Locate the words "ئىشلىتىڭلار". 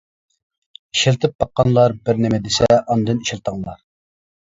3.25-3.83